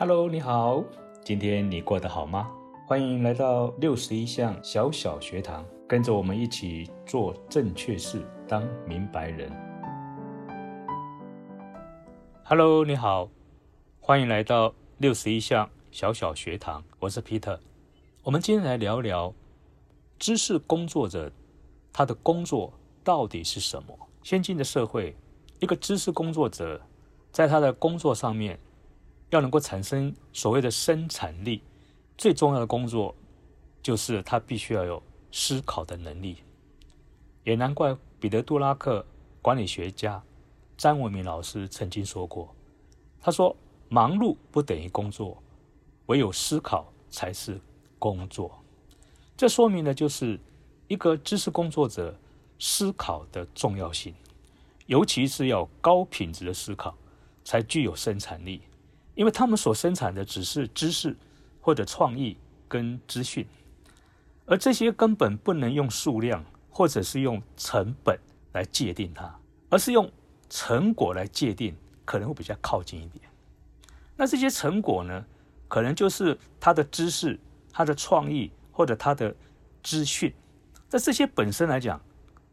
[0.00, 0.82] Hello，你好，
[1.22, 2.50] 今天你过得好吗？
[2.86, 9.52] 欢迎来到六十一项小小学堂，跟着我们一起做正确事，当明白人。
[12.42, 13.28] Hello，你好，
[14.00, 17.58] 欢迎来到六十一项小小学堂，我是 Peter。
[18.22, 19.34] 我们今天来聊聊
[20.18, 21.30] 知识工作者
[21.92, 22.72] 他的工作
[23.04, 23.94] 到底是什么？
[24.22, 25.14] 先进的社会，
[25.58, 26.80] 一个知识工作者
[27.30, 28.58] 在他的工作上面。
[29.30, 31.62] 要能够产生所谓的生产力，
[32.18, 33.14] 最重要的工作
[33.82, 36.38] 就是他必须要有思考的能力。
[37.44, 39.04] 也难怪彼得·杜拉克
[39.40, 40.22] 管理学家
[40.76, 42.54] 詹文明老师曾经说过
[43.20, 43.56] ：“他说，
[43.88, 45.42] 忙碌不等于工作，
[46.06, 47.60] 唯有思考才是
[47.98, 48.62] 工作。”
[49.36, 50.38] 这说明的就是
[50.88, 52.14] 一个知识工作者
[52.58, 54.14] 思考的重要性，
[54.86, 56.94] 尤其是要高品质的思考，
[57.42, 58.60] 才具有生产力。
[59.14, 61.16] 因为他们所生产的只是知识
[61.60, 62.36] 或者创意
[62.68, 63.46] 跟资讯，
[64.46, 68.18] 而这些根本不能用数量或者是用成本
[68.52, 69.38] 来界定它，
[69.68, 70.10] 而是用
[70.48, 73.24] 成果来界定，可能会比较靠近一点。
[74.16, 75.24] 那这些成果呢，
[75.68, 77.38] 可能就是他的知识、
[77.72, 79.34] 他的创意或者他的
[79.82, 80.32] 资讯。
[80.88, 82.00] 在这些本身来讲，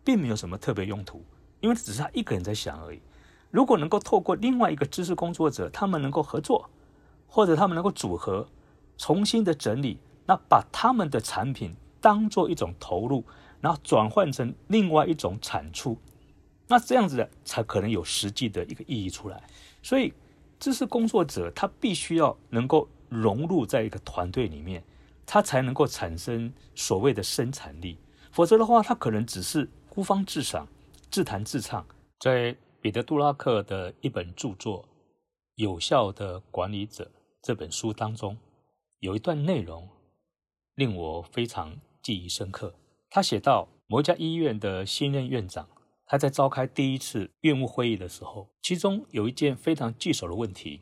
[0.04, 1.24] 并没有什么特别用途，
[1.60, 3.02] 因为只是他一个人在想而已。
[3.58, 6.70] 如果能够透过另外一个知识工作者，他们能够合作，
[7.26, 8.48] 或者他们能够组合，
[9.00, 13.24] 重新的整理，那把他们的产品当做一种投入，
[13.60, 15.98] 然后转换成另外一种产出，
[16.68, 19.42] 那这样子的才可能有实际的一个意义出来。
[19.82, 20.14] 所以，
[20.60, 24.84] 知识工作者他必须要能够融入在一个团队里面，
[25.26, 27.98] 他才能够产生所谓的生产力。
[28.32, 30.68] 否则的话，他可能只是孤芳自赏、
[31.10, 31.84] 自弹自唱，
[32.20, 32.56] 在。
[32.88, 34.84] 彼得·杜拉克的一本著作
[35.56, 37.04] 《有效的管理者》
[37.42, 38.38] 这本书当中，
[39.00, 39.90] 有一段内容
[40.76, 42.74] 令我非常记忆深刻。
[43.10, 45.68] 他写到，某家医院的新任院长，
[46.06, 50.80] 他在召开第一次院务会议的时候，其中有一件非常棘手的问题。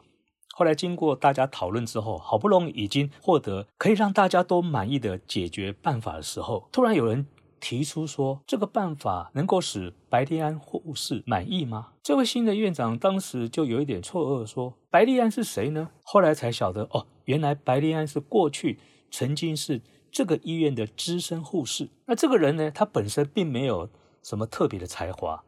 [0.56, 7.25] 后来经过大家讨论之后，好不容易已经获得可以让大家都满意的解决办法的时候，突然有人。
[7.66, 11.94] 提出说这个办法能够使白利安护士满意吗？
[12.03, 18.78] 这位新的院长当时就有一点错愕，说：“白利安是谁呢？”后来才晓得，哦，原来白利安是过去
[19.09, 19.81] 曾经是
[20.12, 21.90] 这个医院的资深护士。
[22.06, 23.90] 那这个人呢，他本身并没有
[24.22, 25.44] 什么特别的才华，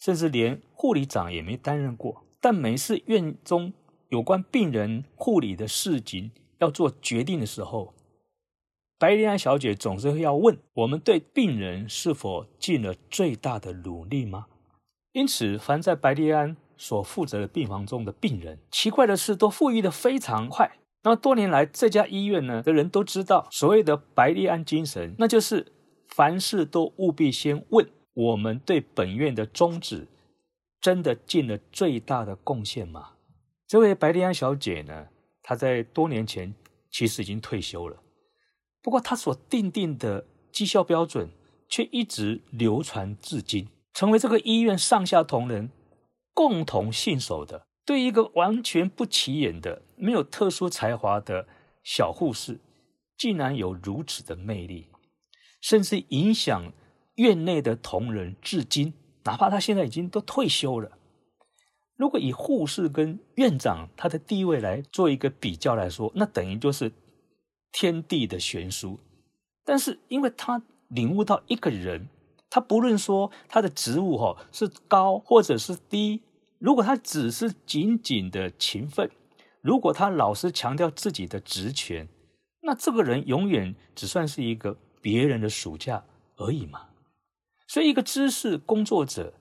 [0.00, 2.24] 甚至连护理长也没担任过。
[2.40, 3.72] 但每次院中
[4.08, 7.94] 有关病人护理的事情要做决定的时候，
[9.02, 14.46] 白丽安小姐总是要问我们对病人是否尽了最大的努力吗？
[15.10, 20.78] 因此，凡在白丽安所负责的病房中的病人，奇怪的是都复愈的非常快。
[21.02, 25.72] 那么多年来，这家医院呢的人都知道，所谓的白丽安精神，那就是
[26.10, 27.84] 凡事都务必先问
[28.14, 30.06] 我们对本院的宗旨
[30.80, 33.14] 真的尽了最大的贡献吗？
[33.66, 35.08] 这位白丽安小姐呢，
[35.42, 36.54] 她在多年前
[36.88, 37.96] 其实已经退休了。
[38.82, 41.30] 不过，他所定定的绩效标准
[41.68, 45.70] 却一直流传至今，成为这个医院上下同仁
[46.34, 47.68] 共同信守的。
[47.84, 51.46] 对一个完全不起眼的、没有特殊才华的
[51.84, 52.58] 小护士，
[53.16, 54.88] 竟然有如此的魅力，
[55.60, 56.72] 甚至影响
[57.14, 58.94] 院内的同仁至今。
[59.22, 60.98] 哪怕他现在已经都退休了，
[61.96, 66.92] 如果以护士跟院长他的地位来做一个比较来说，那等于就是。
[67.72, 69.00] 天地的悬殊，
[69.64, 72.08] 但是因为他领悟到一个人，
[72.50, 76.22] 他不论说他的职务哈是高或者是低，
[76.58, 79.10] 如果他只是仅仅的勤奋，
[79.62, 82.06] 如果他老是强调自己的职权，
[82.60, 86.04] 那这个人永远只算是一个别人的暑假
[86.36, 86.88] 而已嘛。
[87.66, 89.32] 所以，一个知识工作者，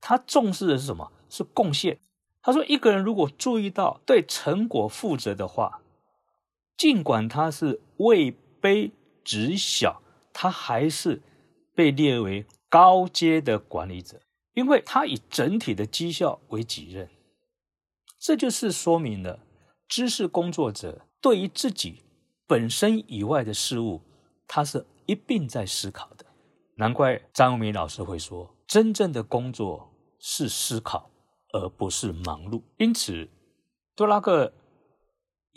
[0.00, 1.12] 他重视的是什么？
[1.30, 2.00] 是贡献。
[2.42, 5.80] 他说，一个人如果注意到对成果负责的话。
[6.78, 8.32] 尽管他是位
[8.62, 8.92] 卑
[9.24, 10.00] 职小，
[10.32, 11.20] 他还是
[11.74, 14.20] 被列为高阶的管理者，
[14.54, 17.10] 因为他以整体的绩效为己任。
[18.20, 19.40] 这就是说明了
[19.88, 22.04] 知识工作者对于自己
[22.46, 24.00] 本身以外的事物，
[24.46, 26.24] 他是一并在思考的。
[26.76, 31.10] 难怪张永明老师会说，真正的工作是思考，
[31.52, 32.62] 而不是忙碌。
[32.76, 33.28] 因此，
[33.96, 34.52] 多拉克。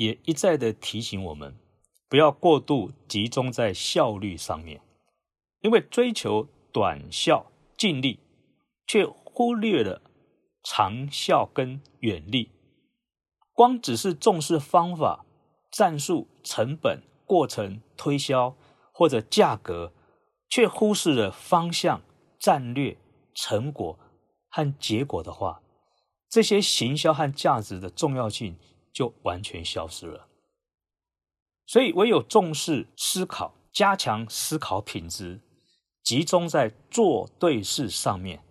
[0.01, 1.55] 也一再的提醒我们，
[2.09, 4.81] 不要过度集中在效率上面，
[5.59, 8.19] 因为追求短效尽力，
[8.87, 10.01] 却忽略了
[10.63, 12.49] 长效跟远力。
[13.53, 15.23] 光只是重视方法、
[15.71, 18.55] 战术、成本、过程、推销
[18.91, 19.93] 或者价格，
[20.49, 22.01] 却忽视了方向、
[22.39, 22.97] 战略、
[23.35, 23.99] 成果
[24.49, 25.61] 和结果的话，
[26.27, 28.57] 这些行销和价值的重要性
[28.93, 30.27] 就完全消失了。
[31.65, 35.39] 所以，唯有重视思考，加强思考品质，
[36.03, 38.41] 集中在做对事上面，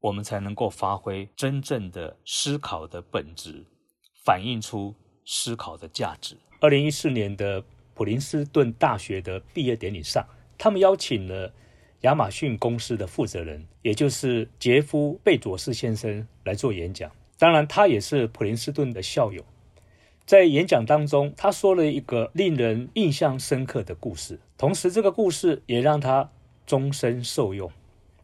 [0.00, 3.66] 我们才能够发挥真正的思考的本质，
[4.24, 4.94] 反映出
[5.26, 6.38] 思考的价值。
[6.60, 7.62] 二零一四年的
[7.94, 11.52] 普林斯顿大学的毕业典礼上，他们邀请了
[12.02, 17.10] 亚马逊公司的负责人，也就是杰夫·贝佐斯先生来做演讲。
[17.38, 19.44] 当然，他也是普林斯顿的校友。
[20.30, 26.30] 在演讲当中，他说了一个令人印象深刻的故事，同时这个故事也让他
[26.64, 27.68] 终身受用。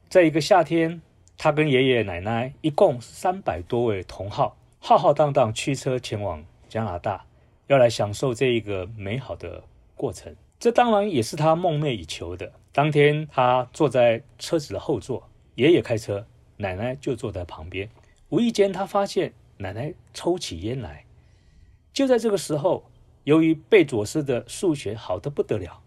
[0.09, 1.03] 在一个夏天，
[1.37, 7.25] 他跟爷爷奶奶一共三百多位同好，浩浩荡荡驱车前往加拿大，
[7.67, 9.65] 要来享受这一个美好的
[9.97, 10.33] 过程。
[10.61, 12.53] 这当然也是他梦寐以求的。
[12.71, 16.25] 当天，他坐在车子的后座，爷爷开车，
[16.59, 17.91] 奶奶就坐在旁边。
[18.29, 21.03] 无意间，他发现奶奶抽起烟来。
[21.97, 22.85] 就在这个时候，
[23.25, 25.83] 由于贝佐斯的数学好得不得了，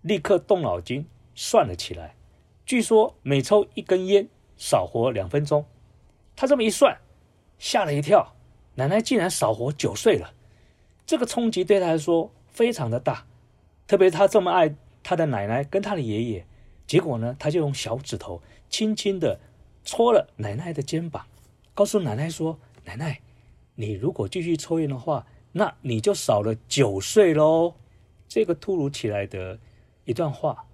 [0.00, 2.16] 立刻动脑筋算了起来。
[2.64, 4.26] 据说每抽一根烟
[4.56, 5.66] 少活两分钟。
[6.34, 6.96] 他这么一算，
[7.58, 8.34] 吓了一跳，
[8.76, 10.32] 奶奶竟然少活九岁了。
[11.04, 13.26] 这个冲击对他来说非常的大，
[13.86, 16.46] 特别他这么爱他的奶奶跟他的爷爷，
[16.86, 18.40] 结果呢，他就用小指头
[18.70, 19.38] 轻轻的
[19.84, 21.26] 戳了奶奶的肩膀，
[21.74, 23.20] 告诉奶奶说：“奶奶，
[23.74, 27.74] 你如果继续抽烟的话。”那你就少了九岁喽！
[28.26, 29.58] 这个突如其来的
[30.06, 30.64] 一段话，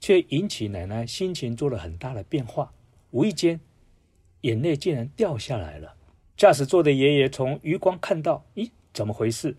[0.00, 2.72] 却引起奶奶心情做了很大的变化。
[3.10, 3.60] 无意间，
[4.40, 5.94] 眼泪竟然掉下来了。
[6.38, 9.54] 驾驶座的爷爷从余光看到，咦，怎么回事？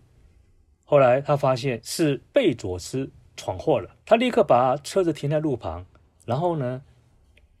[0.84, 3.94] 后来他发现是贝佐斯闯祸了。
[4.04, 5.86] 他立刻把车子停在路旁，
[6.26, 6.82] 然后呢，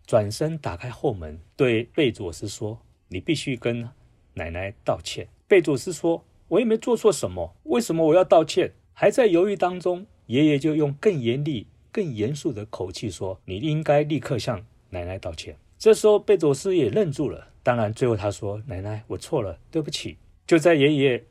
[0.04, 3.88] 转身打开后门，对贝佐斯说：“你必须跟
[4.34, 6.24] 奶奶道歉。”贝佐斯说。
[6.50, 8.72] 我也没做错什么，为什么我要道歉？
[8.92, 17.46] 还在犹豫当中，爷爷就用更严厉、更严肃的口气说：“你应该立刻向奶奶道歉。”这时候，贝佐斯也愣住了。
[17.62, 21.24] 当然，最后他说：“奶奶，我错了，对不起。”就在爷爷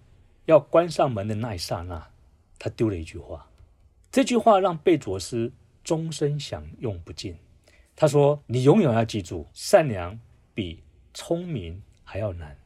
[0.46, 2.08] 要关上门的那一刹那，
[2.58, 3.46] 他丢了一句话。
[4.10, 5.52] 这句话让贝佐斯
[5.84, 7.36] 终身享用不尽。
[7.94, 10.18] 他说：“你永远要记住，善良
[10.54, 10.82] 比
[11.14, 12.58] 聪明还要难。”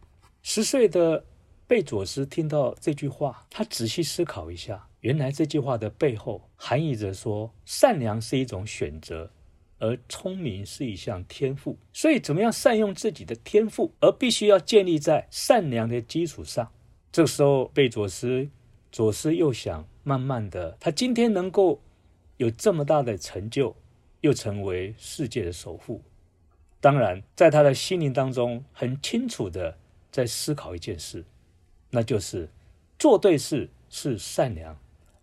[0.44, 1.26] 十岁的。
[1.66, 9.32] 贝佐斯听到这句话，他仔细思考一下，原来这句话的背后含义着说，善良是一种选择，
[9.80, 11.78] 而聪明是一项天赋。
[11.94, 16.70] 所以，怎么样善用自己的天赋，而必须要建立在善良的基础上。
[17.12, 18.50] 这时候，贝佐斯
[18.92, 21.82] 左思右想，慢慢的，他今天能够
[22.38, 23.76] 有这么大的成就，
[24.20, 26.02] 又成为世界的首富。
[26.82, 29.78] 当然，在他的心灵当中，很清楚的
[30.12, 31.24] 在思考一件事。
[31.96, 32.50] 那就是
[32.98, 34.76] 做对事是善良，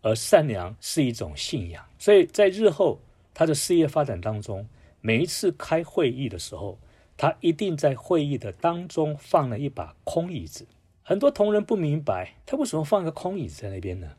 [0.03, 1.85] 而善良是一种信仰。
[1.99, 3.01] 所以在日后
[3.35, 4.69] 他的事业发展当中，
[5.01, 6.79] 每一次开会议的时候，
[7.17, 10.65] 他一定在会议的当中放了一把空椅子。
[11.03, 14.13] 很多同仁不明白，他为什么放一个空椅子在那边呢？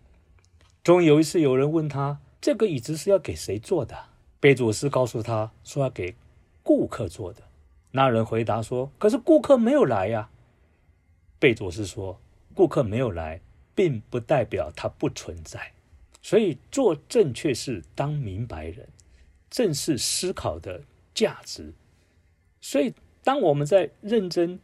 [0.84, 3.96] 终于有一次，有人问他：“这个椅子是要给谁坐的？”
[4.42, 6.16] 贝佐斯告诉他说：“要给
[6.64, 7.44] 顾客坐的。”
[7.92, 10.30] 那人回答说：“可是顾客没有来呀。”
[11.40, 12.20] 贝佐斯说。
[12.54, 13.42] 顾客没有来，
[13.74, 15.72] 并不代表他不存在，
[16.22, 18.88] 所以做正确事，当明白人，
[19.50, 21.74] 正是思考的价值。
[22.60, 22.94] 所以，
[23.24, 24.60] 当我们在认真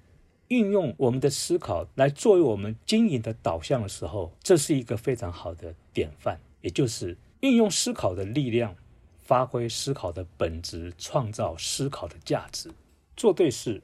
[0.50, 6.40] 运用我们的思考来作为我们经营的导向的时候，这是一个非常好的典范。
[6.62, 8.76] 也就是运用思考的力量，
[9.24, 12.70] 发挥思考的本质，创造思考的价值。
[13.16, 13.82] 做对事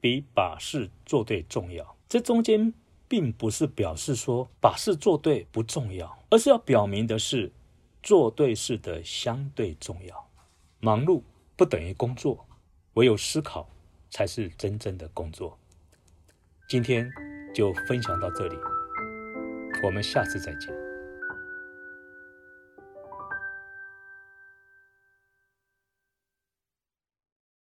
[0.00, 1.96] 比把事做对重要。
[2.08, 2.72] 这中间。
[3.10, 7.50] 并不是表示说把事做对不重要，而是要表明的是
[8.04, 10.28] 做对事的相对重要。
[10.78, 11.20] 忙碌
[11.56, 12.46] 不等于工作，
[12.94, 13.68] 唯有思考
[14.10, 15.58] 才是真正的工作。
[16.68, 17.10] 今天
[17.52, 18.56] 就分享到这里，
[19.82, 20.89] 我们下次再见。